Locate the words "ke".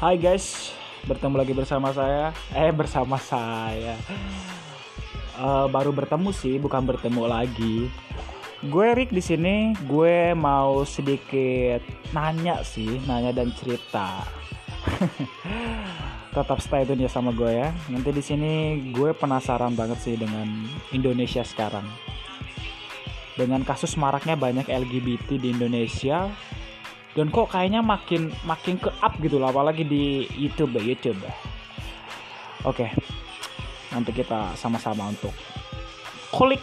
28.80-28.88